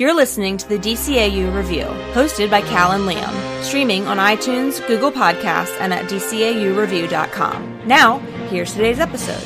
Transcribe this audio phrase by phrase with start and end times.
[0.00, 1.84] You're listening to the DCAU Review,
[2.14, 7.86] hosted by Cal and Liam, streaming on iTunes, Google Podcasts, and at DCAUReview.com.
[7.86, 9.42] Now, here's today's episode.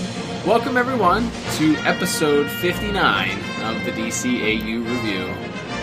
[0.46, 3.30] Welcome, everyone, to episode 59
[3.62, 5.26] of the DCAU Review.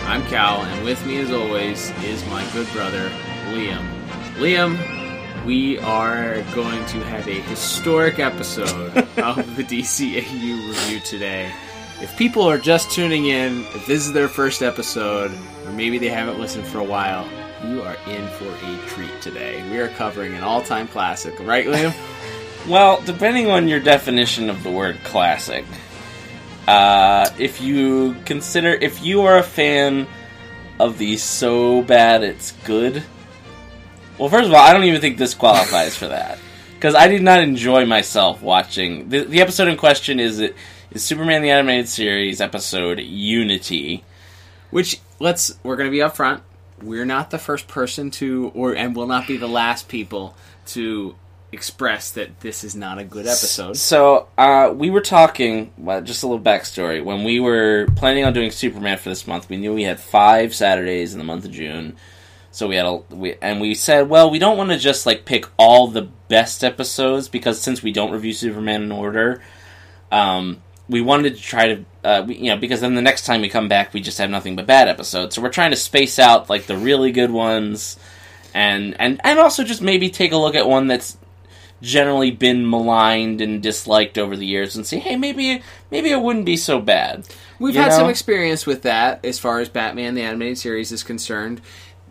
[0.06, 3.10] I'm Cal, and with me, as always, is my good brother,
[3.50, 3.86] Liam.
[4.36, 11.52] Liam, we are going to have a historic episode of the DCAU Review today.
[12.02, 15.30] If people are just tuning in, if this is their first episode,
[15.64, 17.28] or maybe they haven't listened for a while,
[17.64, 19.62] you are in for a treat today.
[19.70, 21.94] We are covering an all time classic, right, Liam?
[22.68, 25.64] Well, depending on your definition of the word classic,
[26.68, 30.06] uh, if you consider, if you are a fan
[30.78, 33.02] of the so bad it's good,
[34.16, 36.38] well, first of all, I don't even think this qualifies for that
[36.74, 40.20] because I did not enjoy myself watching the, the episode in question.
[40.20, 40.54] Is it
[40.94, 44.04] is Superman the Animated Series episode Unity?
[44.70, 46.40] Which let's we're going to be upfront.
[46.82, 51.14] We're not the first person to, or and will not be the last people to
[51.52, 53.76] express that this is not a good episode.
[53.76, 55.72] So uh, we were talking.
[55.78, 57.04] Well, just a little backstory.
[57.04, 60.54] When we were planning on doing Superman for this month, we knew we had five
[60.54, 61.96] Saturdays in the month of June.
[62.50, 65.24] So we had a we and we said, well, we don't want to just like
[65.24, 69.40] pick all the best episodes because since we don't review Superman in order,
[70.10, 73.40] um, we wanted to try to, uh, we, you know, because then the next time
[73.40, 75.34] we come back, we just have nothing but bad episodes.
[75.34, 77.98] So we're trying to space out like the really good ones,
[78.52, 81.16] and and and also just maybe take a look at one that's
[81.80, 86.46] generally been maligned and disliked over the years, and see, hey, maybe maybe it wouldn't
[86.46, 87.26] be so bad.
[87.58, 87.98] We've You had know?
[87.98, 91.60] some experience with that as far as Batman the animated series is concerned.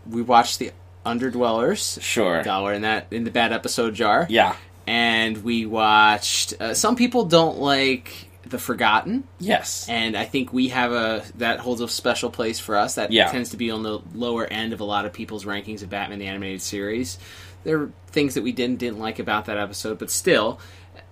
[0.08, 0.72] We watched the
[1.04, 2.00] Underdwellers.
[2.00, 2.42] Sure.
[2.42, 4.26] Dollar in that in the bad episode jar.
[4.30, 4.56] Yeah.
[4.86, 6.54] And we watched.
[6.60, 9.86] Uh, some people don't like the Forgotten, Yes.
[9.88, 12.94] and I think we have a that holds a special place for us.
[12.96, 13.30] That Yeah.
[13.30, 16.18] tends to be on the lower end of a lot of people's rankings of Batman
[16.18, 17.18] the animated series.
[17.64, 20.58] There are things that we didn't didn't like about that episode, but still,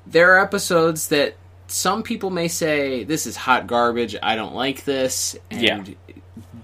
[0.06, 1.36] there are episodes that
[1.68, 4.16] some people may say this is hot garbage.
[4.20, 5.36] I don't like this.
[5.52, 5.84] And Yeah.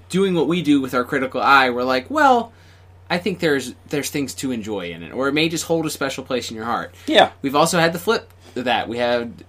[0.09, 2.53] doing what we do with our critical eye, we're like, well,
[3.09, 5.91] I think there's there's things to enjoy in it, or it may just hold a
[5.91, 6.93] special place in your heart.
[7.07, 7.31] Yeah.
[7.41, 8.89] We've also had the flip of that.
[8.89, 9.45] We had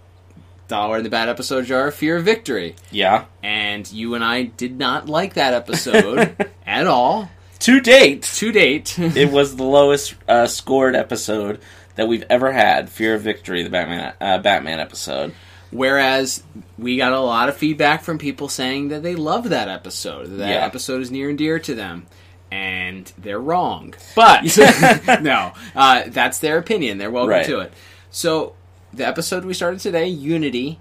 [0.67, 2.75] Dollar in the Bad Episode Jar, Fear of Victory.
[2.91, 3.25] Yeah.
[3.41, 7.29] And you and I did not like that episode at all.
[7.59, 8.97] To date, To date.
[9.00, 11.59] it was the lowest uh, scored episode
[11.95, 12.89] that we've ever had.
[12.89, 15.33] Fear of Victory, the Batman uh, Batman episode.
[15.72, 16.44] Whereas
[16.77, 20.27] we got a lot of feedback from people saying that they love that episode.
[20.27, 20.66] That, that Yeah.
[20.66, 22.06] episode is near and dear to them.
[22.51, 23.94] And they're wrong.
[24.16, 24.44] But,
[25.22, 26.97] no, uh, that's their opinion.
[26.97, 27.45] They're welcome Right.
[27.47, 27.73] to it.
[28.11, 28.53] So,
[28.97, 30.79] the episode we started today, Unity,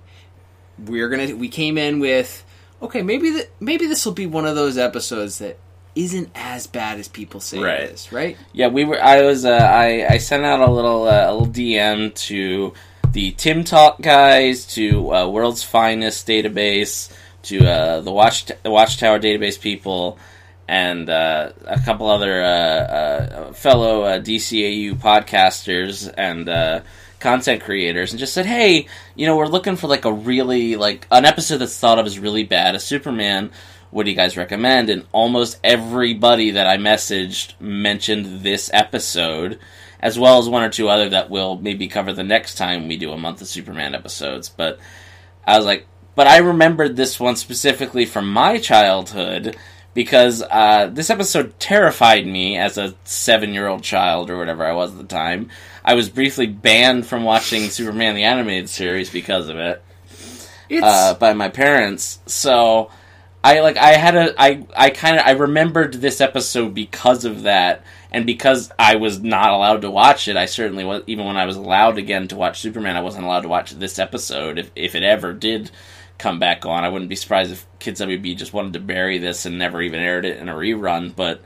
[0.84, 2.44] we're gonna we came in with
[2.82, 5.56] okay maybe the, maybe this will be one of those episodes that
[5.94, 7.81] isn't as bad as people say Right.
[7.84, 9.03] it is right Yeah, we were.
[9.03, 9.44] I was.
[9.47, 12.75] Uh, I I sent out a little uh, a little DM to
[13.12, 17.10] the Tim Talk guys, to uh, World's Finest database,
[17.44, 20.19] to uh, the Watch the Watchtower database people,
[20.69, 26.81] and uh, a couple other uh, uh, fellow uh, DCAU podcasters and uh,
[27.27, 31.09] content creators, and just said, "Hey, you know, we're looking for like a really like
[31.11, 33.51] an episode that's thought of as really bad, a Superman."
[33.91, 34.91] what do you guys recommend?
[34.91, 39.59] And almost everybody that I messaged mentioned this episode,
[40.01, 42.99] as well as one or two other that we'll maybe cover the next time we
[42.99, 44.49] do a month of Superman episodes.
[44.49, 44.79] But
[45.47, 49.57] I was like, but I remembered this one specifically from my childhood
[49.97, 54.75] because uh, this episode terrified me as a seven year old child or whatever I
[54.75, 55.51] was at the time.
[55.84, 59.83] I was briefly banned from watching Superman the Animated Series because of it
[60.69, 62.21] it's uh, by my parents.
[62.27, 62.91] So
[63.43, 67.43] I like I had a I I kind of I remembered this episode because of
[67.43, 70.37] that, and because I was not allowed to watch it.
[70.37, 72.97] I certainly was even when I was allowed again to watch Superman.
[72.97, 75.71] I wasn't allowed to watch this episode if if it ever did
[76.19, 76.84] come back on.
[76.84, 80.00] I wouldn't be surprised if Kids WB just wanted to bury this and never even
[80.00, 81.15] aired it in a rerun.
[81.15, 81.42] But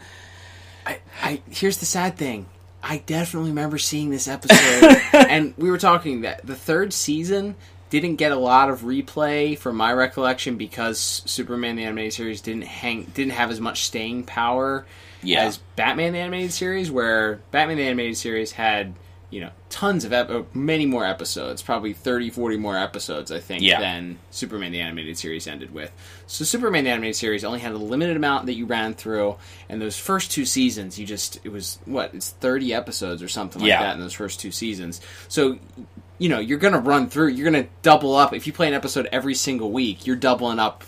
[0.86, 2.46] I, I here's the sad thing.
[2.82, 7.56] I definitely remember seeing this episode, and we were talking that the third season
[7.90, 12.62] didn't get a lot of replay from my recollection because Superman the animated series didn't
[12.64, 14.86] hang didn't have as much staying power
[15.22, 15.42] Yeah.
[15.44, 18.94] as Batman the animated series, where Batman the animated series had
[19.30, 23.62] you know tons of ep- many more episodes, probably 30, 40 more episodes, I think,
[23.62, 23.80] Yeah.
[23.80, 25.92] than Superman the animated series ended with.
[26.26, 29.36] So Superman the animated series only had a limited amount that you ran through,
[29.68, 33.62] and those first two seasons, you just it was what it's thirty episodes or something
[33.62, 33.82] like Yeah.
[33.82, 35.00] that in those first two seasons.
[35.28, 35.58] So
[36.18, 39.08] you know you're gonna run through, you're gonna double up if you play an episode
[39.12, 40.06] every single week.
[40.06, 40.84] You're doubling up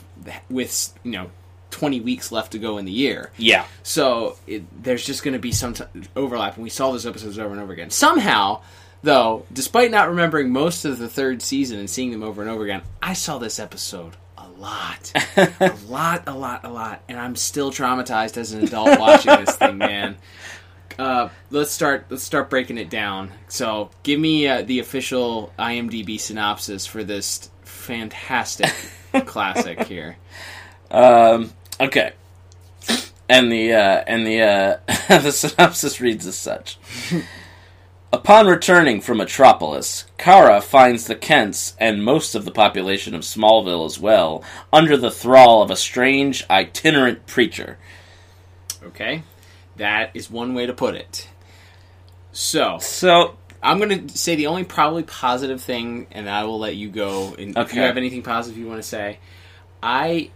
[0.51, 1.31] with you know
[1.73, 3.33] 20 weeks left to go in the year.
[3.37, 3.67] Yeah.
[3.83, 5.85] So it, there's just going to be some t-
[6.15, 7.91] overlap, and we saw those episodes over and over again.
[7.91, 8.63] Somehow,
[9.03, 12.63] though, despite not remembering most of the third season and seeing them over and over
[12.63, 17.35] again, I saw this episode a lot, a lot, a lot, a lot, and I'm
[17.35, 20.17] still traumatized as an adult watching this thing, man.
[20.99, 22.07] Uh, let's start.
[22.11, 23.33] Let's start breaking it down.
[23.49, 28.71] So, give me uh, the official IMDb synopsis for this fantastic
[29.25, 30.19] classic here.
[30.91, 31.51] Um,
[31.83, 32.13] okay.
[33.29, 34.77] And the uh, and the uh,
[35.21, 36.79] the synopsis reads as such.
[38.15, 43.87] Upon returning from Metropolis, Kara finds the Kents and most of the population of Smallville
[43.87, 47.79] as well under the thrall of a strange itinerant preacher.
[48.83, 49.23] Okay,
[49.77, 51.29] that is one way to put it.
[52.33, 56.77] So, So, I'm going to say the only probably positive thing, and I will let
[56.77, 57.35] you go.
[57.39, 59.21] And If you have anything positive you want to say,
[59.83, 60.31] I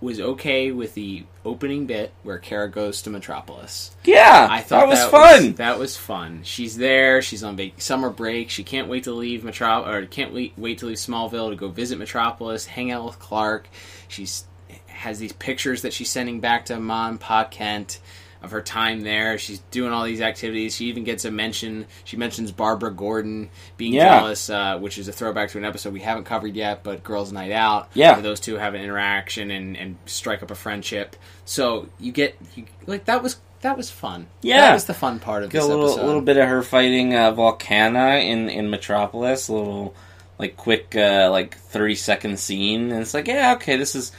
[0.00, 3.96] was okay with the opening bit where Kara goes to Metropolis.
[4.04, 5.52] yeah, I thought that was that fun.
[5.54, 6.40] that was fun.
[6.42, 7.22] She's there.
[7.22, 8.50] She's on vac- summer break.
[8.50, 11.68] She can't wait to leave Metro or can't wait, wait to leave Smallville to go
[11.68, 13.68] visit Metropolis, hang out with Clark.
[14.08, 14.44] She's
[14.88, 18.00] has these pictures that she's sending back to Mom Pa Kent
[18.42, 19.38] of her time there.
[19.38, 20.74] She's doing all these activities.
[20.76, 21.86] She even gets a mention.
[22.04, 24.20] She mentions Barbara Gordon being Yeah.
[24.20, 27.32] jealous, uh, which is a throwback to an episode we haven't covered yet, but Girls'
[27.32, 27.88] Night Out.
[27.94, 28.20] Yeah.
[28.20, 31.16] those two have an interaction and, and strike up a friendship.
[31.44, 34.26] So you get you, like that was that was fun.
[34.42, 34.60] Yeah.
[34.60, 36.06] that was the fun part of Get this a little, episode.
[36.06, 39.48] little bit of her fighting uh, Volcana in in Metropolis.
[39.48, 39.94] A little
[40.38, 44.12] like quick, uh, like thirty second scene, and it's like, yeah, okay, this is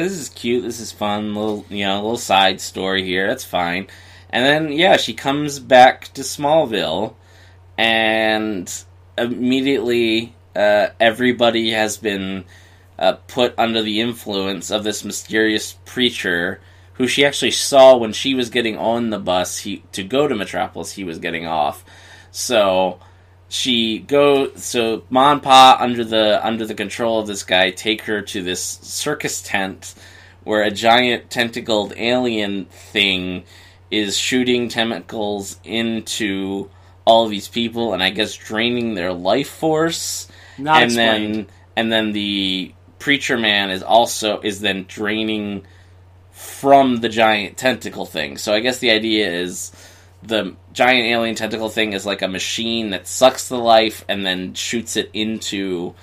[0.00, 0.64] this is cute.
[0.64, 1.34] This is fun.
[1.34, 3.26] Little, you know, little side story here.
[3.26, 3.88] That's fine.
[4.30, 7.14] And then yeah, she comes back to Smallville,
[7.76, 8.72] and
[9.18, 12.44] immediately uh, everybody has been
[12.98, 16.60] uh, put under the influence of this mysterious preacher
[16.94, 20.34] who she actually saw when she was getting on the bus he, to go to
[20.34, 20.92] Metropolis.
[20.92, 21.84] He was getting off,
[22.30, 22.98] so
[23.52, 28.00] she go so Ma and Pa under the under the control of this guy take
[28.02, 29.94] her to this circus tent
[30.42, 33.44] where a giant tentacled alien thing
[33.90, 36.70] is shooting tentacles into
[37.04, 41.34] all these people and I guess draining their life force Not and explained.
[41.34, 41.46] then
[41.76, 45.66] and then the preacher man is also is then draining
[46.30, 48.38] from the giant tentacle thing.
[48.38, 49.72] So I guess the idea is
[50.22, 54.54] the giant alien tentacle thing is like a machine that sucks the life and then
[54.54, 55.94] shoots it into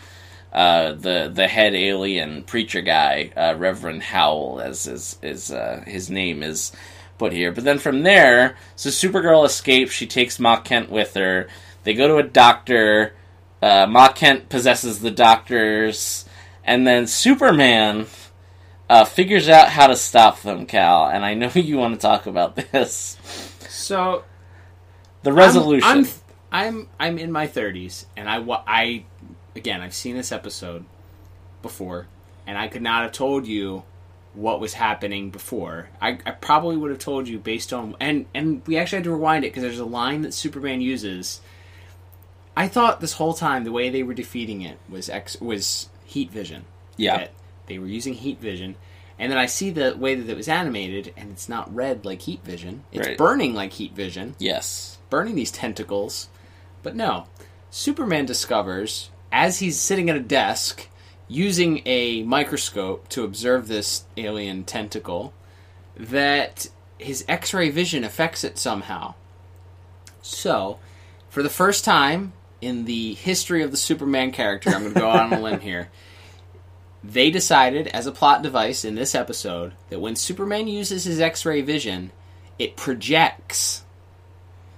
[0.51, 6.09] uh, the the head alien preacher guy, uh, Reverend Howell, as is is uh, his
[6.09, 6.71] name is
[7.17, 7.51] put here.
[7.51, 9.91] But then from there, so Supergirl escapes.
[9.91, 11.47] She takes Ma Kent with her.
[11.83, 13.13] They go to a doctor.
[13.61, 16.25] Uh, Ma Kent possesses the doctors,
[16.63, 18.07] and then Superman
[18.89, 20.65] uh, figures out how to stop them.
[20.65, 23.17] Cal, and I know you want to talk about this.
[23.89, 24.23] So
[25.23, 25.89] The resolution.
[25.89, 26.07] I'm, I'm
[26.51, 28.37] I'm I'm in my 30s, and I
[28.67, 29.05] I
[29.55, 30.85] again I've seen this episode
[31.61, 32.07] before,
[32.47, 33.83] and I could not have told you
[34.33, 35.89] what was happening before.
[35.99, 39.11] I, I probably would have told you based on and and we actually had to
[39.11, 41.41] rewind it because there's a line that Superman uses.
[42.55, 46.31] I thought this whole time the way they were defeating it was X was heat
[46.31, 46.65] vision.
[46.95, 47.27] Yeah.
[47.67, 48.75] They were using heat vision.
[49.19, 52.21] And then I see the way that it was animated, and it's not red like
[52.21, 52.85] heat vision.
[52.91, 53.17] It's Right.
[53.17, 54.97] burning like heat vision yes.
[55.09, 56.29] burning these tentacles.
[56.83, 57.25] But no,
[57.69, 60.87] Superman discovers as he's sitting at a desk
[61.27, 65.33] using a microscope to observe this alien tentacle
[65.97, 69.13] that his X-ray vision affects it somehow.
[70.21, 70.79] So,
[71.29, 75.09] for the first time in the history of the Superman character, I'm going to go
[75.09, 75.89] out on a limb here.
[77.03, 81.45] They decided, as a plot device in this episode, that when Superman uses his X
[81.45, 82.11] ray vision,
[82.57, 83.83] it projects.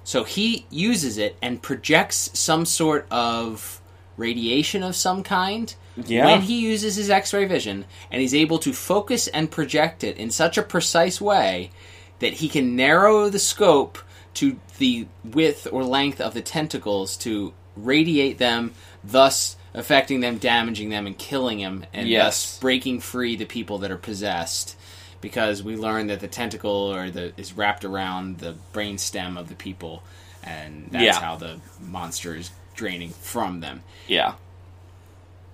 [0.04, 3.82] So he uses it and projects some sort of
[4.18, 6.26] radiation of some kind Yeah.
[6.26, 10.18] when he uses his X ray vision, and he's able to focus and project it
[10.18, 11.72] in such a precise way
[12.20, 13.98] that he can narrow the scope
[14.36, 18.74] to the width or length of the tentacles to radiate them,
[19.04, 22.26] thus affecting them, damaging them, and killing him, and Yes.
[22.26, 24.76] thus breaking free the people that are possessed.
[25.22, 29.50] Because we learn that the tentacle or the is wrapped around the brain stem of
[29.50, 30.02] the people,
[30.44, 31.20] and that's Yeah.
[31.22, 33.84] how the monster is draining from them.
[34.08, 34.34] Yeah.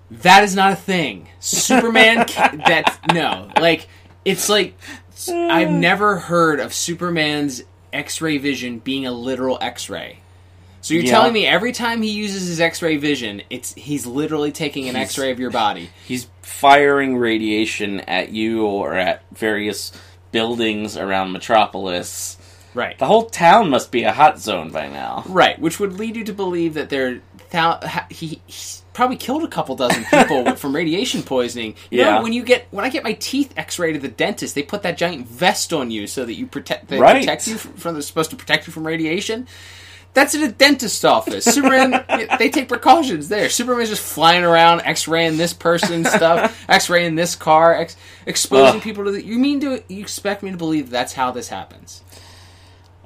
[0.09, 1.27] That is not a thing.
[1.41, 2.25] Superman.
[2.65, 3.87] that no, like
[4.23, 4.77] it's like
[5.29, 10.19] I've never heard of Superman's X-ray vision being a literal X-ray.
[10.81, 11.11] So you're Yeah.
[11.11, 15.09] telling me every time he uses his X-ray vision, it's he's literally taking an He's-
[15.09, 15.89] X-ray of your body.
[16.07, 19.91] He's firing radiation at you or at various
[20.31, 22.37] buildings around Metropolis.
[22.73, 22.97] Right.
[22.97, 25.23] The whole town must be a hot zone by now.
[25.27, 29.43] Right, which would lead you to believe that there thou, ha- he, he probably killed
[29.43, 31.75] a couple dozen people from radiation poisoning.
[31.89, 32.21] You know, Yeah.
[32.21, 34.97] when you get when I get my teeth X-rayed at the dentist, they put that
[34.97, 37.19] giant vest on you so that you protect they Right.
[37.21, 39.47] protect you from, from they're supposed to protect you from radiation.
[40.17, 41.45] That's in a dentist's office.
[41.45, 42.03] Superman,
[42.39, 43.51] they take precautions there.
[43.51, 47.95] Superman's just flying around, X-raying this person, stuff, X-raying this car, ex-
[48.25, 48.81] exposing Ugh.
[48.81, 49.23] people to the.
[49.23, 49.83] You mean to?
[49.87, 52.01] You expect me to believe that's how this happens?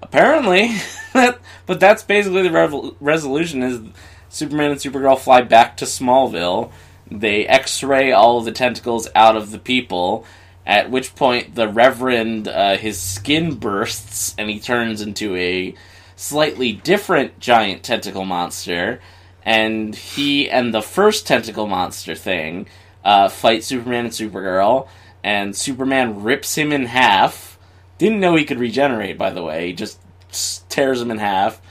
[0.02, 0.72] Apparently,
[1.14, 1.42] but
[1.82, 3.82] that's basically the resolution: is
[4.30, 6.72] Superman and Supergirl fly back to Smallville.
[7.12, 10.26] They X-ray all of the tentacles out of the people.
[10.66, 15.76] At which point, the Reverend uh, his skin bursts and he turns into a
[16.22, 19.00] slightly different giant tentacle monster.
[19.44, 22.68] And he and the first tentacle monster thing
[23.04, 24.88] uh, fight Superman and Supergirl.
[25.24, 27.58] And Superman rips him in half.
[27.98, 29.68] Didn't know he could regenerate, by the way.
[29.68, 30.00] He just
[30.70, 31.62] tears him in half,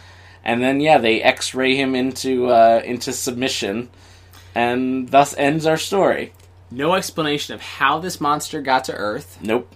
[0.45, 3.88] and then yeah, they X-ray him into uh, into submission,
[4.54, 6.33] and thus ends our story.
[6.71, 9.38] No explanation of how this monster got to Earth.
[9.40, 9.75] Nope.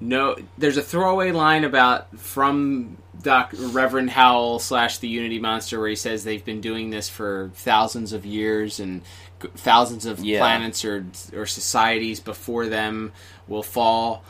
[0.00, 5.88] No, there's a throwaway line about from Doc Reverend Howell slash the Unity Monster where
[5.88, 9.02] he says they've been doing this for thousands of years and
[9.56, 10.40] thousands of Yeah.
[10.40, 13.12] planets or or societies before them
[13.46, 14.22] will fall.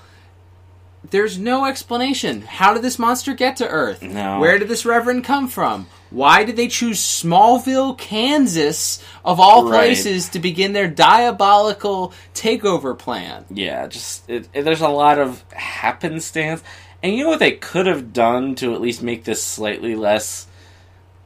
[1.10, 2.42] There's no explanation.
[2.42, 4.02] How did this monster get to Earth?
[4.02, 4.40] No.
[4.40, 5.86] Where did this Reverend come from?
[6.10, 9.78] Why did they choose Smallville, Kansas, of all Right.
[9.78, 13.44] places, to begin their diabolical takeover plan?
[13.48, 16.62] Yeah, just it, it- there's a lot of happenstance,
[17.02, 20.46] and you know what they could have done to at least make this slightly less.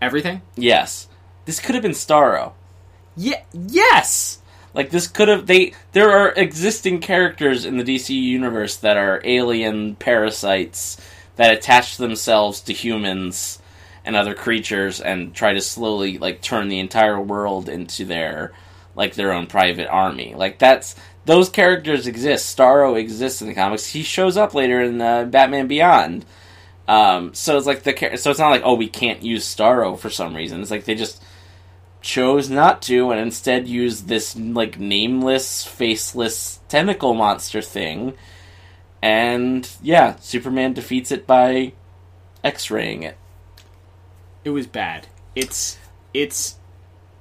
[0.00, 0.42] Everything?
[0.56, 1.08] Yes,
[1.44, 2.52] this could have been Starro.
[3.16, 3.42] Yeah.
[3.52, 4.38] Yes.
[4.74, 9.20] Like this could have they there are existing characters in the DC universe that are
[9.24, 10.98] alien parasites
[11.36, 13.58] that attach themselves to humans
[14.04, 18.52] and other creatures and try to slowly like turn the entire world into their
[18.94, 20.34] like their own private army.
[20.34, 22.56] Like that's those characters exist.
[22.56, 23.86] Starro exists in the comics.
[23.86, 26.24] He shows up later in uh, Batman Beyond.
[26.88, 30.10] Um, so it's like the so it's not like oh we can't use Starro for
[30.10, 30.60] some reason.
[30.60, 31.22] It's like they just
[32.00, 38.14] chose not to and instead used this like nameless, faceless tentacle monster thing.
[39.00, 41.72] And yeah, Superman defeats it by
[42.42, 43.16] X-raying it.
[44.44, 45.06] It was bad.
[45.34, 45.78] It's
[46.12, 46.56] it's.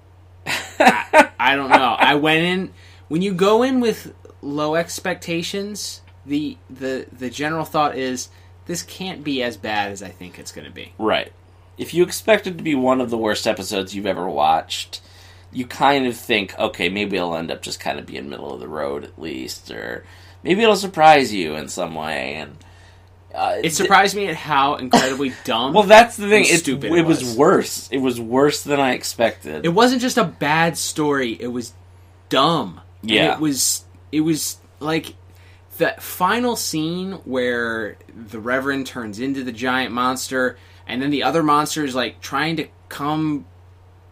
[0.48, 1.96] I, I don't know.
[1.98, 2.74] I went in
[3.12, 6.00] when you go in with low expectations.
[6.25, 8.30] The the the general thought is
[8.68, 10.94] this can't be as bad as I think it's going to be.
[10.98, 11.34] Right.
[11.77, 15.01] If you expect it to be one of the worst episodes you've ever watched,
[15.51, 18.60] you kind of think, okay, maybe it'll end up just kind of being middle of
[18.62, 20.06] the road at least, or
[20.44, 22.36] maybe it'll surprise you in some way.
[22.36, 22.58] And
[23.34, 25.74] uh, It surprised me at how incredibly dumb.
[25.74, 26.46] Well, that's the thing.
[26.46, 27.24] It, stupid it, it was.
[27.24, 27.36] was.
[27.36, 27.89] worse.
[27.91, 29.65] It was worse than I expected.
[29.65, 31.36] it wasn't just a bad story.
[31.39, 31.74] It was
[32.30, 32.80] dumb.
[33.01, 33.34] And Yeah.
[33.34, 33.86] it was.
[34.12, 35.15] It was like
[35.77, 41.41] the final scene where the Reverend turns into the giant monster, and then the other
[41.43, 43.46] monster is like trying to come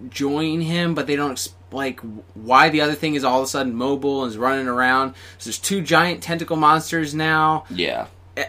[0.09, 1.99] join him, but they don't like
[2.33, 5.13] why the other thing is all of a sudden mobile and is running around.
[5.37, 7.65] So there's two giant tentacle monsters now.
[7.69, 8.07] yeah.
[8.37, 8.45] Eh,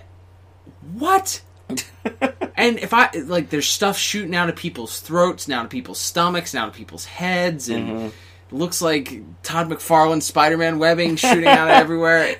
[0.94, 1.42] what?
[2.56, 6.54] and if I like, there's stuff shooting out of people's throats, now to people's stomachs,
[6.54, 8.12] now to people's heads, and it
[8.52, 12.36] looks like Todd McFarlane Spider-Man webbing shooting out everywhere.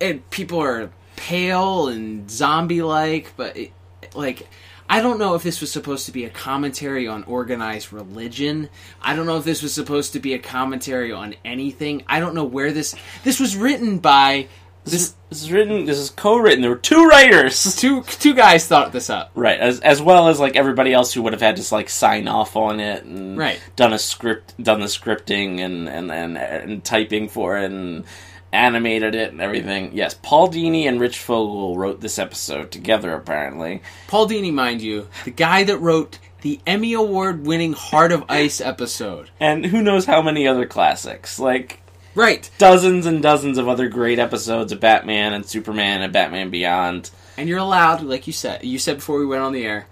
[0.00, 3.72] And people are pale and zombie-like, but it,
[4.14, 4.46] like.
[4.88, 8.68] I don't know if this was supposed to be a commentary on organized religion.
[9.02, 12.04] I don't know if this was supposed to be a commentary on anything.
[12.06, 12.94] I don't know where this
[13.24, 14.46] this was written by
[14.86, 15.84] This, this is written.
[15.84, 16.60] This is co-written.
[16.62, 19.32] There were two writers, two two guys thought this up.
[19.34, 19.58] right?
[19.58, 22.54] As as well as like everybody else who would have had to like sign off
[22.56, 23.60] on it and Right.
[23.74, 28.04] done a script, done the scripting and and and, and typing for it and
[28.52, 29.90] animated it and everything.
[29.92, 33.12] Yes, Paul Dini and Rich Fogel wrote this episode together.
[33.12, 38.24] Apparently, Paul Dini, mind you, the guy that wrote the Emmy Award winning Heart of
[38.28, 39.30] Ice episode.
[39.40, 41.80] and who knows how many other classics like.
[42.16, 42.50] Right.
[42.56, 47.10] Dozens and dozens of other great episodes of Batman and Superman and Batman Beyond.
[47.36, 49.86] And you're allowed, like you said, you said before we went on the air,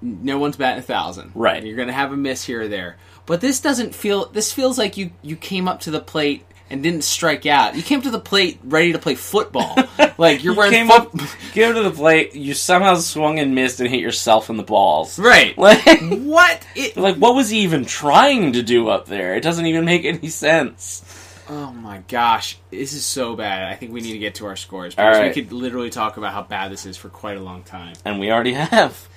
[0.00, 1.32] no one's batting a thousand.
[1.34, 1.64] Right.
[1.64, 2.96] You're going to have a miss here or there.
[3.26, 6.82] But this doesn't feel, this feels like you, you came up to the plate and
[6.82, 7.74] didn't strike out.
[7.76, 9.76] You came to the plate ready to play football.
[10.18, 12.34] like you're You wearing came foot- up, came to the plate.
[12.34, 15.18] You somehow swung and missed and hit yourself in the balls.
[15.18, 15.56] right.
[15.64, 16.66] Like, what?
[16.74, 19.34] It, like, what was he even trying to do up there?
[19.36, 21.02] It doesn't even make any sense.
[21.48, 23.70] oh my gosh, this is so bad.
[23.72, 25.34] I think we need to get to our scores because right.
[25.34, 27.94] we could literally talk about how bad this is for quite a long time.
[28.04, 29.08] And we already have.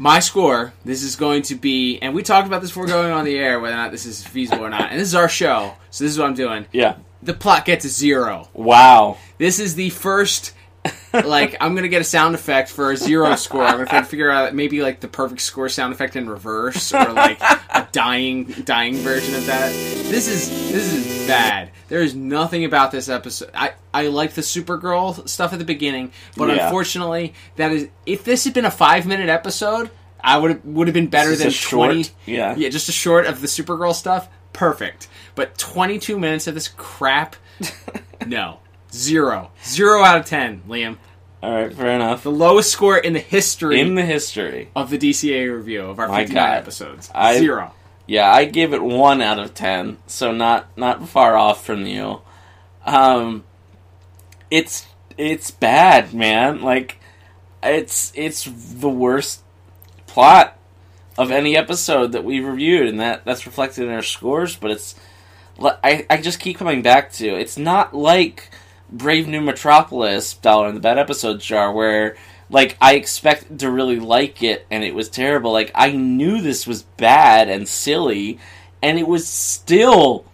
[0.00, 3.26] My score, this is going to be, and we talked about this before going on
[3.26, 4.90] the air, whether or not this is feasible or not.
[4.90, 6.64] And this is our show, so this is what I'm doing.
[6.72, 6.96] Yeah.
[7.22, 8.48] The plot gets a zero.
[8.54, 9.18] Wow.
[9.36, 10.54] This is the first.
[11.12, 13.64] Like I'm gonna get a sound effect for a zero score.
[13.64, 17.40] I'm gonna figure out maybe like the perfect score sound effect in reverse or like
[17.40, 19.70] a dying dying version of that.
[19.72, 21.70] This is this is bad.
[21.88, 23.50] There is nothing about this episode.
[23.54, 26.66] I I like the Supergirl stuff at the beginning, but Yeah.
[26.66, 29.90] unfortunately, that is if this had been a five minute episode,
[30.22, 32.08] I would would have been better than a short, twenty.
[32.26, 32.54] yeah.
[32.56, 34.28] yeah, just a short of the Supergirl stuff.
[34.52, 37.36] Perfect, but twenty two minutes of this crap.
[38.26, 38.60] No.
[38.92, 39.50] Zero.
[39.64, 40.96] Zero out of ten, Liam.
[41.42, 42.22] All right, fair enough.
[42.22, 46.06] The lowest score in the history In the history, of the DCA review of our
[46.08, 46.56] My 59 God.
[46.58, 47.10] episodes.
[47.14, 47.72] I- Zero.
[48.06, 52.20] yeah, I gave it one out of ten, so not not far off from you.
[52.84, 53.44] Um,
[54.50, 56.62] it's it's bad, man.
[56.62, 56.98] Like,
[57.62, 59.40] it's it's the worst
[60.06, 60.56] plot
[61.18, 64.56] of any episode that we've reviewed, and that that's reflected in our scores.
[64.56, 64.94] But it's
[65.62, 68.50] I I just keep coming back to it's not like
[68.92, 72.16] Brave New Metropolis, Dollar in the Bad episode jar, where
[72.48, 75.52] like I expected to really like it and it was terrible.
[75.52, 78.38] Like I knew this was bad and silly,
[78.82, 80.24] and it was still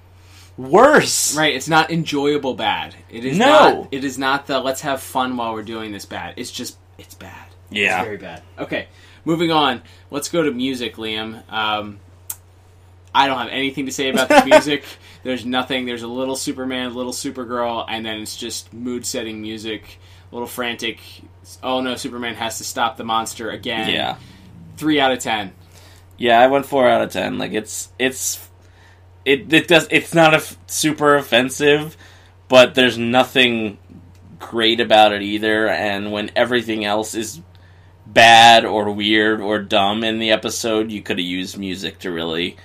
[0.56, 1.36] worse.
[1.36, 2.94] Right, it's not enjoyable bad.
[3.10, 3.46] It is No.
[3.46, 6.34] not it is not the let's have fun while we're doing this bad.
[6.36, 7.46] It's just it's bad.
[7.70, 7.98] Yeah.
[7.98, 8.42] It's very bad.
[8.58, 8.88] Okay.
[9.24, 9.82] Moving on.
[10.10, 11.42] Let's go to music, Liam.
[11.52, 11.98] Um
[13.14, 14.84] I don't have anything to say about the music.
[15.26, 15.86] There's nothing.
[15.86, 19.98] There's a little Superman, little Supergirl, and then it's just mood setting music,
[20.30, 21.00] a little frantic.
[21.64, 23.92] Oh no, Superman has to stop the monster again.
[23.92, 24.18] Yeah.
[24.76, 25.52] Three out of ten.
[26.16, 27.38] Yeah, I went four out of ten.
[27.38, 28.48] Like it's it's
[29.24, 31.96] it it does it's not a f- super offensive,
[32.46, 33.78] but there's nothing
[34.38, 35.66] great about it either.
[35.66, 37.40] And when everything else is
[38.06, 42.56] bad or weird or dumb in the episode, you could have used music to really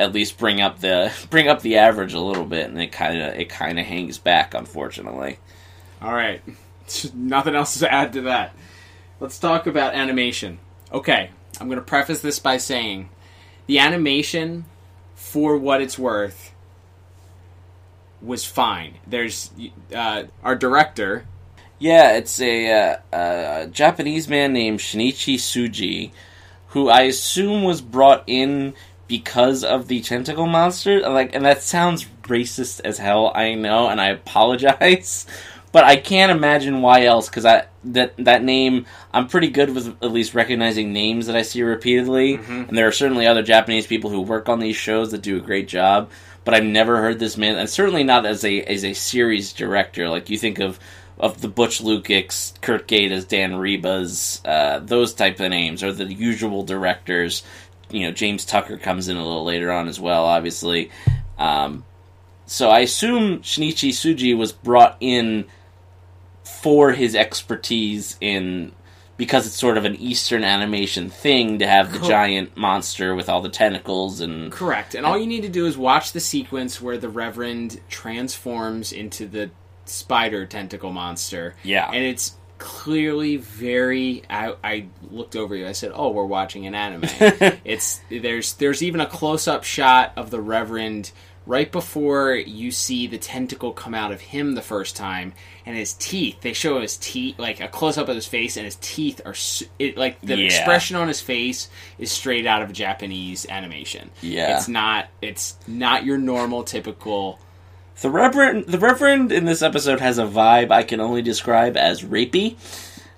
[0.00, 3.20] at least bring up the bring up the average a little bit, and it kind
[3.20, 5.38] of it kind of hangs back, unfortunately.
[6.00, 6.42] All right.
[7.14, 8.54] Nothing else to add to that.
[9.20, 10.58] Let's talk about animation.
[10.92, 13.10] Okay, I'm going to preface this by saying
[13.66, 14.64] the animation,
[15.14, 16.52] for what it's worth,
[18.22, 18.94] was fine.
[19.06, 19.50] There's
[19.94, 21.26] uh, our director.
[21.78, 26.10] Yeah, it's a, uh, a Japanese man named Shinichi Suji,
[26.68, 28.74] who I assume was brought in
[29.10, 31.00] because of the tentacle monster.
[31.00, 33.32] Like, and that sounds racist as hell.
[33.34, 35.26] I know, and I apologize,
[35.72, 37.28] but I can't imagine why else.
[37.28, 41.42] Because I that that name, I'm pretty good with at least recognizing names that I
[41.42, 42.34] see repeatedly,
[42.68, 45.40] and there are certainly other Japanese people who work on these shows that do a
[45.40, 46.08] great job.
[46.44, 50.08] But I've never heard this man, and certainly not as a as a series director.
[50.08, 50.78] Like you think of
[51.18, 56.06] of the Butch Lukics, Curt Gedas, Dan Ribas, uh, those type of names are the
[56.06, 57.42] usual directors.
[57.92, 60.90] You know, James Tucker comes in a little later on as well, obviously.
[61.38, 61.84] Um,
[62.46, 65.46] so I assume Shinichi Suji was brought in
[66.44, 68.72] for his expertise in
[69.16, 73.42] because it's sort of an Eastern animation thing to have the giant monster with all
[73.42, 74.94] the tentacles and Correct.
[74.94, 79.26] And all you need to do is watch the sequence where the Reverend transforms into
[79.26, 79.50] the
[79.84, 81.54] spider tentacle monster.
[81.62, 81.90] Yeah.
[81.92, 85.66] And it's clearly very I, I looked over you.
[85.66, 87.02] I said, "Oh, we're watching an anime."
[87.64, 91.10] it's there's there's even a close-up shot of the Reverend
[91.46, 95.32] right before you see the tentacle come out of him the first time
[95.64, 98.76] and his teeth they show his teeth like a close-up of his face and his
[98.82, 99.34] teeth are
[99.78, 100.44] it, like the Yeah.
[100.44, 104.54] expression on his face is straight out of japanese animation Yeah.
[104.58, 107.40] it's not it's not your normal typical
[108.00, 112.02] The Reverend, the Reverend in this episode has a vibe I can only describe as
[112.02, 112.56] rapey.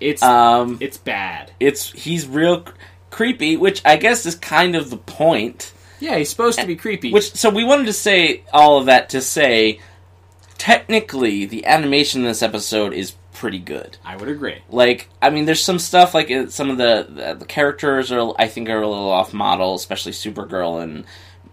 [0.00, 2.64] it's Um, it's bad it's he's real
[3.10, 5.72] creepy, which I guess is kind of the point.
[6.00, 9.10] yeah he's supposed to be creepy Which so we wanted to say all of that
[9.10, 9.78] to say,
[10.58, 13.96] technically the animation in this episode is pretty good.
[14.04, 17.34] i would agree Like I mean, there's some stuff like uh, some of the the,
[17.34, 21.04] the characters are I think are a little off model, especially Supergirl and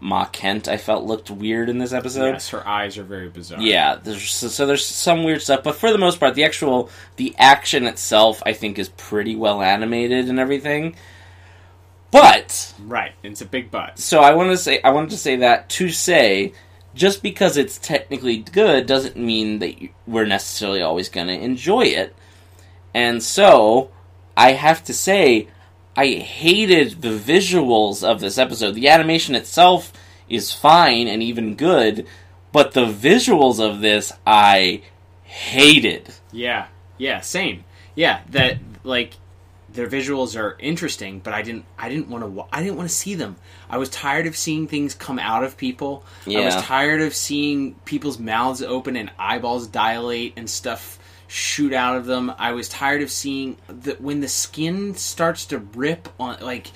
[0.02, 0.68] Ma Kent.
[0.68, 2.32] I felt looked weird in this episode.
[2.32, 5.76] yes her eyes are very bizarre Yeah, there's so, so there's some weird stuff, but
[5.76, 10.30] for the most part, the actual the action itself, I think, is pretty well animated
[10.30, 10.96] and everything.
[12.12, 14.00] But right it's a big but.
[14.00, 16.54] so I want to say I wanted to say that to say
[16.96, 21.82] just because it's technically good doesn't mean that you- we're necessarily always going to enjoy
[21.84, 22.16] it.
[22.96, 23.92] And so,
[24.36, 25.48] I have to say,
[26.00, 28.74] I hated the visuals of this episode.
[28.76, 29.92] The animation itself
[30.30, 32.08] is fine and even good,
[32.54, 34.84] but the visuals of this I
[35.24, 36.14] hated.
[36.32, 37.66] Yeah, yeah, same.
[37.96, 39.16] Yeah, that like
[39.68, 42.96] their visuals are interesting, but I didn't I didn't want to I didn't want to
[42.96, 43.36] see them.
[43.70, 46.06] I was tired of seeing things come out of people.
[46.26, 46.40] Yeah.
[46.40, 50.98] I was tired of seeing people's mouths open and eyeballs dilate and stuff
[51.30, 52.34] shoot out of them.
[52.38, 56.68] I was tired of seeing that when the skin starts to rip on like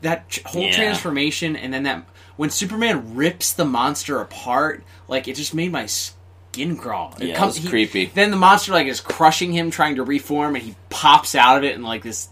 [0.00, 0.74] that whole Yeah.
[0.76, 2.04] transformation and then that
[2.36, 7.14] when Superman rips the monster apart, like it just made my skin crawl.
[7.20, 8.06] It Yeah, it was creepy.
[8.06, 11.64] Then the monster like is crushing him, trying to reform, and he pops out of
[11.64, 12.28] it in like this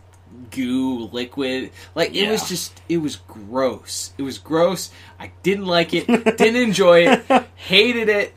[0.50, 1.72] goo liquid.
[1.94, 4.12] Like it was just, it was gross.
[4.16, 4.90] It was gross.
[5.20, 6.06] I didn't like it.
[6.06, 7.46] didn't enjoy it.
[7.56, 8.34] Hated it.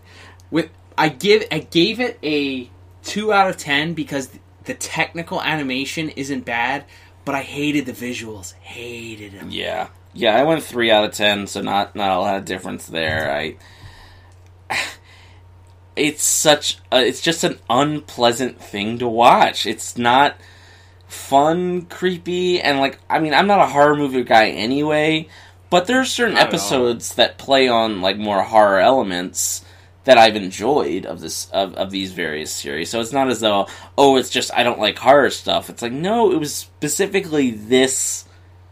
[0.52, 2.70] With I give, I gave it a
[3.04, 4.30] two out of ten because
[4.66, 6.86] the technical animation isn't bad,
[7.26, 8.54] but I hated the visuals.
[8.56, 9.50] Hated them.
[9.52, 10.36] Yeah, yeah.
[10.36, 13.32] I went three out of ten, so not not a lot of difference there.
[13.32, 13.56] I.
[15.96, 16.78] It's such.
[16.94, 19.66] A, it's just an unpleasant thing to watch.
[19.66, 20.36] It's not
[21.10, 23.00] fun, creepy, and like.
[23.10, 25.28] I mean, I'm not a horror movie guy anyway,
[25.70, 26.54] but there are certain Not at all.
[26.54, 29.66] episodes that play on like more horror elements
[30.06, 32.90] that I've enjoyed of this of, of these various series.
[32.90, 35.70] So it's not as though oh, it's just I don't like horror stuff.
[35.70, 38.26] It's like no, it was specifically this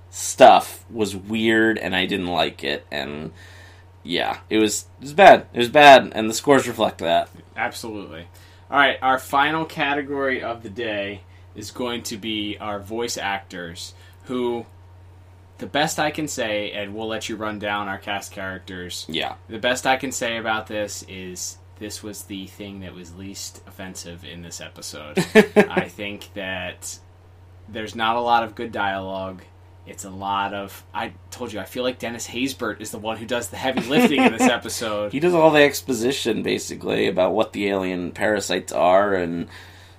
[0.09, 3.31] stuff was weird and I didn't like it and
[4.03, 5.47] yeah, it was it was bad.
[5.53, 7.29] It was bad and the scores reflect that.
[7.55, 8.27] Absolutely.
[8.69, 11.21] All right, our final category of the day
[11.55, 13.93] is going to be our voice actors
[14.25, 14.65] who
[15.57, 19.05] the best I can say and we'll let you run down our cast characters.
[19.09, 19.35] Yeah.
[19.47, 23.61] The best I can say about this is this was the thing that was least
[23.67, 25.17] offensive in this episode.
[25.55, 26.99] I think that
[27.69, 29.41] there's not a lot of good dialogue.
[29.85, 30.83] It's a lot of.
[30.93, 33.81] I told you, I feel like Dennis Haysbert is the one who does the heavy
[33.81, 35.13] lifting in this episode.
[35.13, 39.47] He does all the exposition basically about what the alien parasites are and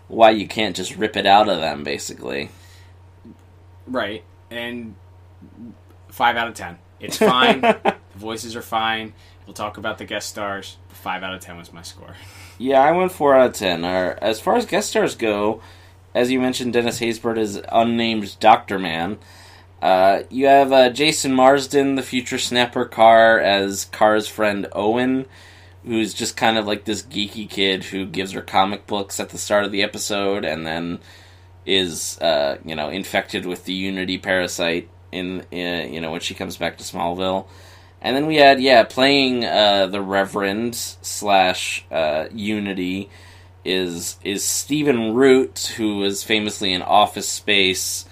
[0.08, 2.50] why you can't just rip it out of them basically.
[3.86, 4.24] Right.
[4.50, 4.94] And
[6.08, 6.78] five out of ten.
[7.00, 7.60] It's fine.
[7.60, 9.14] the voices are fine.
[9.46, 10.76] We'll talk about the guest stars.
[10.88, 12.14] Five out of ten was my score.
[12.58, 13.84] Yeah, I went four out of ten.
[13.84, 15.62] Our, as far as guest stars go,
[16.14, 19.18] as you mentioned, Dennis Haysbert is unnamed Doctor Man.
[19.80, 25.26] Uh, you have uh, Jason Marsden, the future Snapper Carr, as Kara's friend Owen,
[25.84, 29.38] who's just kind of like this geeky kid who gives her comic books at the
[29.38, 30.98] start of the episode, and then
[31.64, 36.34] is uh, you know infected with the Unity parasite in, in you know when she
[36.34, 37.46] comes back to Smallville.
[38.00, 43.10] And then we had, yeah, playing uh, the Reverend slash uh, Unity
[43.64, 48.04] is is Stephen Root, who was famously in Office Space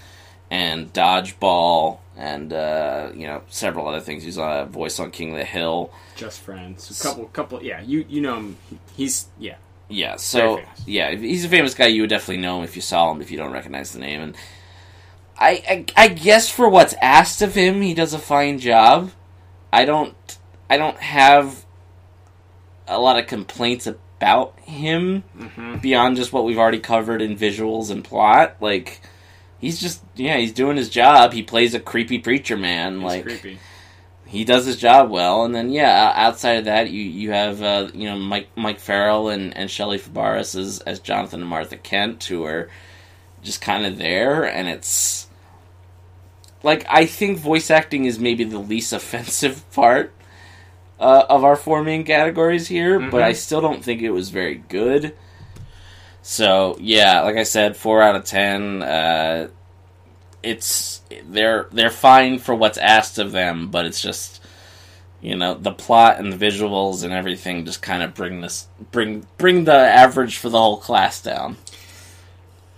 [0.50, 4.24] and Dodgeball and uh, you know several other things.
[4.24, 5.92] He's a voice on King of the Hill.
[6.16, 6.98] Just friends.
[6.98, 7.62] A couple, couple.
[7.62, 8.56] Yeah, you you know him.
[8.96, 9.56] He's yeah.
[9.88, 11.86] Yeah, so yeah, he's a famous guy.
[11.86, 13.20] You would definitely know him if you saw him.
[13.20, 14.36] If you don't recognize the name, and
[15.38, 15.50] I,
[15.96, 19.10] I, I guess for what's asked of him, he does a fine job.
[19.72, 20.14] I don't,
[20.70, 21.64] I don't have
[22.88, 25.76] a lot of complaints about him Mm-hmm.
[25.78, 28.56] beyond just what we've already covered in visuals and plot.
[28.60, 29.00] Like,
[29.58, 31.32] he's just yeah, he's doing his job.
[31.32, 32.94] He plays a creepy preacher man.
[32.94, 33.58] He's like, creepy.
[34.26, 37.88] he does his job well, and then yeah, outside of that, you you have uh,
[37.92, 42.24] you know Mike Mike Farrell and and Shelley Fabares as as Jonathan and Martha Kent,
[42.24, 42.70] who are
[43.42, 45.25] just kind of there, and it's
[46.66, 50.12] like I think voice acting is maybe the least offensive part
[51.00, 53.24] uh, of our four main categories here, but Mhm.
[53.24, 55.14] I still don't think it was very good.
[56.22, 58.82] So yeah, like I said, four out of ten.
[58.82, 59.48] Uh,
[60.42, 64.42] it's they're they're fine for what's asked of them, but it's just
[65.20, 69.26] you know the plot and the visuals and everything just kind of bring this bring
[69.38, 71.56] bring the average for the whole class down.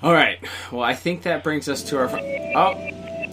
[0.03, 0.39] All right.
[0.71, 2.09] Well, I think that brings us to our.
[2.55, 2.75] Oh,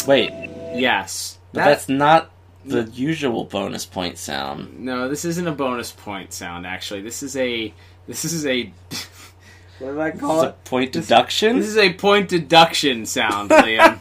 [0.07, 0.31] Wait,
[0.79, 1.37] yes.
[1.53, 2.31] but That- that's not
[2.65, 4.79] the usual bonus point sound.
[4.79, 5.07] no.
[5.07, 6.65] This isn't a bonus point sound.
[6.65, 7.73] Actually, this is a.
[8.07, 8.63] This is a.
[9.79, 10.63] what do I It's call a it?
[10.65, 11.59] point deduction.
[11.59, 13.99] This is a point deduction sound, Liam.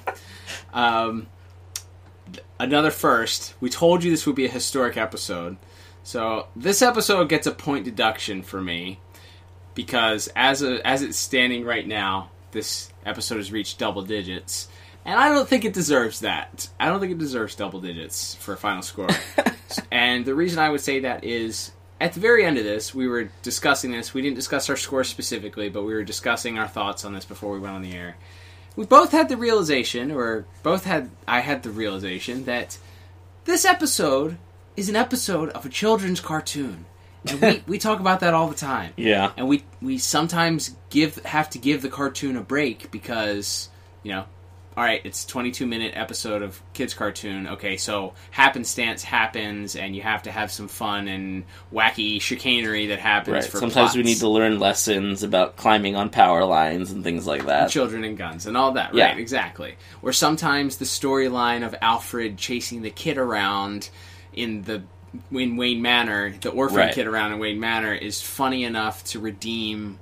[0.73, 1.27] um,
[2.59, 3.55] another first.
[3.61, 5.57] We told you this would be a historic episode.
[6.03, 8.99] So this episode gets a point deduction for me
[9.75, 14.69] because as a, as it's standing right now, this episode has reached double digits.
[15.05, 16.69] And I don't think it deserves that.
[16.81, 19.09] I don't think it deserves double digits for a final score.
[19.91, 23.07] and the reason I would say that is at the very end of this, we
[23.07, 24.15] were discussing this.
[24.15, 27.53] We didn't discuss our score specifically, but we were discussing our thoughts on this before
[27.53, 28.17] we went on the air.
[28.77, 32.79] We both had the realization, or both had, I had the realization that
[33.45, 34.39] this episode
[34.77, 36.87] is an episode of a children's cartoon.
[37.29, 38.93] And we, we talk about that all the time.
[38.97, 39.33] Yeah.
[39.37, 43.69] And we, we sometimes give have to give the cartoon a break because,
[44.03, 44.25] you know,
[44.77, 47.47] all right, it's a 22 minute episode of kids cartoon.
[47.47, 52.99] Okay, so happenstance happens, and you have to have some fun and wacky chicanery that
[52.99, 53.35] happens.
[53.35, 53.45] Right.
[53.45, 57.47] For Sometimes we need to learn lessons about climbing on power lines and things like
[57.47, 57.71] that.
[57.71, 58.97] children and guns and all that, right?
[58.97, 59.17] Yeah.
[59.17, 59.77] Exactly.
[60.03, 63.91] Or sometimes the storyline of Alfred chasing the kid around
[64.33, 64.83] in the
[65.31, 66.95] in Wayne Manor, the orphan Right.
[66.95, 70.01] kid around in Wayne Manor, is funny enough to redeem,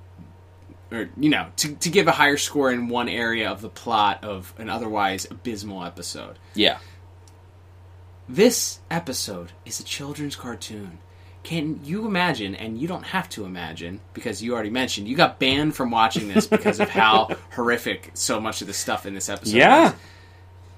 [0.93, 4.23] or you know, to to give a higher score in one area of the plot
[4.25, 6.39] of an otherwise abysmal episode.
[6.55, 6.79] Yeah.
[8.29, 10.99] This episode is a children's cartoon.
[11.43, 15.41] Can you imagine, and you don't have to imagine, because you already mentioned, you got
[15.41, 19.29] banned from watching this because of how horrific so much of the stuff in this
[19.29, 19.89] episode Yeah.
[19.89, 19.95] is.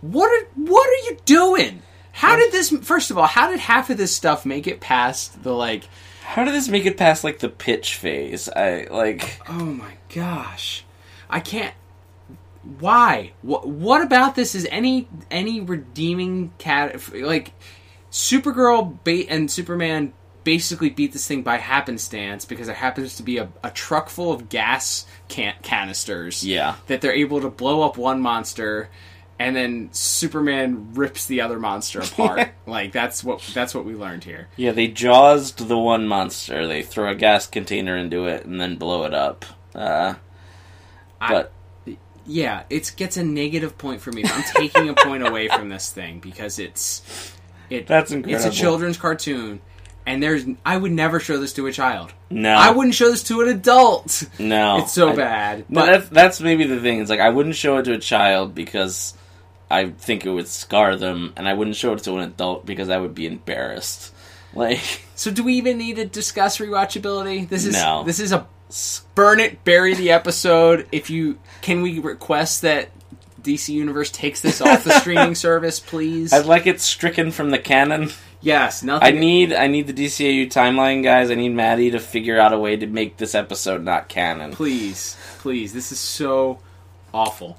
[0.00, 1.83] What are what are you doing?
[2.12, 5.42] How did this first of all, how did half of this stuff make it past
[5.42, 5.85] the like
[6.25, 8.49] How did this make it past like the pitch phase?
[8.49, 10.85] I like oh my gosh.
[11.31, 11.75] I can't
[12.81, 13.33] why?
[13.43, 17.53] What what about this is any any redeeming cat like
[18.11, 20.13] Supergirl ba- and Superman
[20.45, 24.31] basically beat this thing by happenstance because there happens to be a, a truck full
[24.33, 26.77] of gas can- canisters Yeah.
[26.87, 28.89] that they're able to blow up one monster
[29.38, 32.51] and then Superman rips the other monster apart.
[32.66, 34.49] like that's what that's what we learned here.
[34.57, 36.66] Yeah, they jawsed the one monster.
[36.66, 39.44] They throw a gas container into it and then blow it up.
[39.75, 40.14] Uh,
[41.20, 41.53] I- but
[42.27, 44.25] Yeah, it gets a negative point for me.
[44.25, 47.33] I'm taking a point away from this thing because it's
[47.70, 47.87] it.
[47.87, 48.47] That's incredible.
[48.47, 49.61] It's a children's cartoon,
[50.07, 52.12] and there's I would never show this to a child.
[52.31, 54.23] no, I wouldn't show this to an adult.
[54.38, 55.64] No, It's so I- bad.
[55.68, 57.01] But But that's, that's maybe the thing.
[57.01, 59.14] It's like I wouldn't show it to a child because
[59.75, 62.89] I think it would scar them, and I wouldn't show it to an adult because
[62.89, 64.13] I would be embarrassed.
[64.57, 67.49] Like, so, do we even need to discuss rewatchability?
[67.49, 68.05] This is No.
[68.05, 68.47] this is a
[69.17, 70.87] burn it, bury the episode.
[70.93, 72.91] If you can, we request that
[73.43, 76.33] DC Universe takes this off the streaming service, please.
[76.33, 78.11] I'd like it stricken from the canon.
[78.43, 79.09] yes, nothing.
[79.09, 81.33] I need I need the DCAU timeline guys.
[81.33, 84.53] I need Maddie to figure out a way to make this episode not canon.
[84.53, 85.73] Please, please.
[85.73, 86.61] This is so
[87.13, 87.59] awful.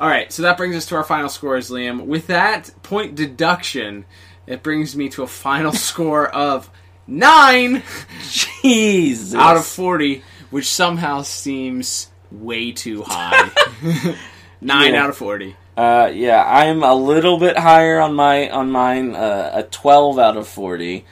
[0.00, 2.06] All right, so that brings us to our final scores, Liam.
[2.06, 4.06] With that point deduction,
[4.46, 6.70] it brings me to a final score of
[7.06, 7.82] nine
[8.30, 9.34] Jesus.
[9.34, 13.50] out of forty, which somehow seems way too high.
[14.62, 15.02] nine Yeah.
[15.04, 15.54] out of forty.
[15.76, 19.14] Uh, yeah, I'm a little bit higher on my on mine.
[19.14, 21.06] Uh, a 12 out of 40.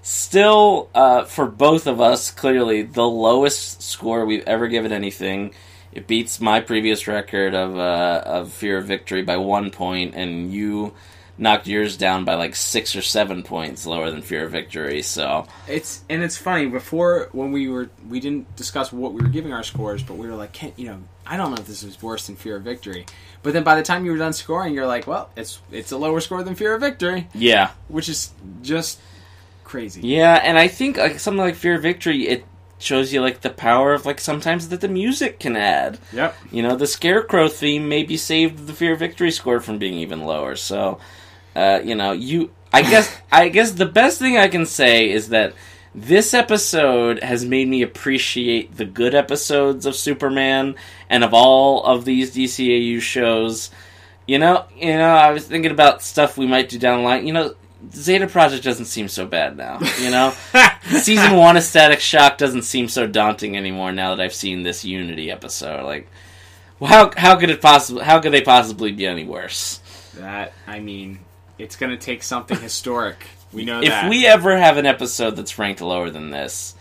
[0.00, 5.52] Still, uh, for both of us, clearly the lowest score we've ever given anything.
[5.94, 10.52] It beats my previous record of uh, of Fear of Victory by one point, and
[10.52, 10.94] you
[11.36, 15.02] knocked yours down by like six or seven points lower than Fear of Victory.
[15.02, 16.66] So It's and it's funny.
[16.66, 20.26] Before when we were we didn't discuss what we were giving our scores, but we
[20.26, 22.62] were like, Can't, you know, I don't know if this is worse than Fear of
[22.62, 23.06] Victory.
[23.42, 25.96] But then by the time you were done scoring, you're like, well, it's it's a
[25.96, 29.00] lower score than Fear of Victory, yeah, which is just
[29.64, 30.02] crazy.
[30.02, 32.44] Yeah, and I think like something like Fear of Victory, it
[32.78, 35.98] shows you like the power of like sometimes that the music can add.
[36.12, 36.36] Yep.
[36.50, 40.24] You know, the Scarecrow theme maybe saved the Fear of Victory score from being even
[40.24, 40.56] lower.
[40.56, 40.98] So,
[41.54, 45.28] uh, you know, you I guess I guess the best thing I can say is
[45.30, 45.54] that
[45.94, 50.74] this episode has made me appreciate the good episodes of Superman
[51.08, 53.70] and of all of these DCAU shows.
[54.26, 57.26] You know, you know, I was thinking about stuff we might do down the line.
[57.26, 57.54] You know,
[57.92, 59.78] Zeta Project doesn't seem so bad now.
[60.00, 60.32] You know,
[61.00, 64.84] season one of Static Shock doesn't seem so daunting anymore now that I've seen this
[64.84, 65.84] Unity episode.
[65.84, 66.08] Like,
[66.78, 68.04] well, how how could it possibly?
[68.04, 69.80] How could they possibly be any worse?
[70.16, 71.20] That I mean,
[71.58, 73.26] it's going to take something historic.
[73.52, 74.10] We know If that.
[74.10, 76.74] we ever have an episode that's ranked lower than this,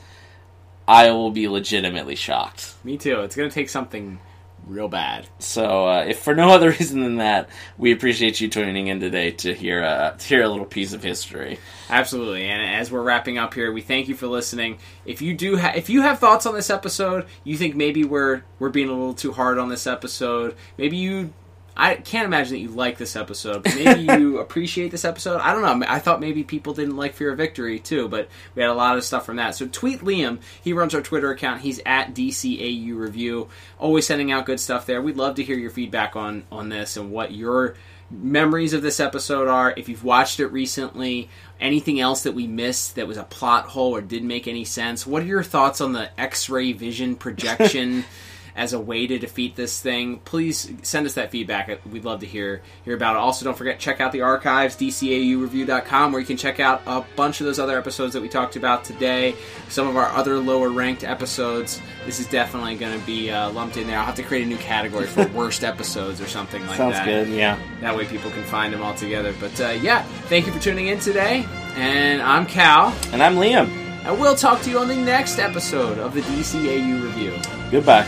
[0.88, 2.74] I will be legitimately shocked.
[2.84, 3.22] Me too.
[3.22, 4.20] It's going to take something
[4.68, 5.28] real bad.
[5.40, 9.32] So, uh, if for no other reason than that, we appreciate you tuning in today
[9.32, 11.60] to hear uh, to hear a little piece of history.
[11.90, 12.46] Absolutely.
[12.46, 14.80] And as we're wrapping up here, we thank you for listening.
[15.06, 18.44] If you do ha- if you have thoughts on this episode, you think maybe we're
[18.60, 21.34] we're being a little too hard on this episode, maybe you
[21.76, 25.40] I can't imagine that you like this episode, but maybe you appreciate this episode.
[25.40, 25.86] I don't know.
[25.88, 28.98] I thought maybe people didn't like Fear of Victory too, but we had a lot
[28.98, 29.56] of stuff from that.
[29.56, 30.40] So tweet Liam.
[30.62, 31.62] He runs our Twitter account.
[31.62, 33.50] He's at DCAU Review.
[33.80, 35.02] Always sending out good stuff there.
[35.02, 37.76] We'd love to hear your feedback on on this and what your
[38.12, 39.74] memories of this episode are.
[39.76, 43.96] If you've watched it recently, anything else that we missed that was a plot hole
[43.96, 45.08] or didn't make any sense.
[45.08, 48.06] What are your thoughts on the X-ray vision projection?
[48.56, 51.80] as a way to defeat this thing, please send us that feedback.
[51.86, 53.20] We'd love to hear hear about it.
[53.20, 57.42] Also, don't forget check out the archives, dcaureview.com, where you can check out a bunch
[57.42, 59.36] of those other episodes that we talked about today.
[59.70, 61.82] Some of our other lower ranked episodes.
[62.06, 63.98] This is definitely going to be uh, lumped in there.
[63.98, 67.06] I'll have to create a new category for worst episodes or something like Sounds that.
[67.06, 67.36] Sounds good.
[67.36, 67.58] Yeah.
[67.82, 69.34] That way people can find them all together.
[69.40, 71.46] But uh, yeah, thank you for tuning in today.
[71.76, 72.96] And I'm Cal.
[73.12, 73.68] And I'm Liam.
[74.06, 77.34] And we'll talk to you on the next episode of the DCAU review.
[77.72, 78.08] Goodbye.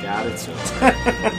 [0.00, 0.48] Thank God it's
[1.30, 1.36] over.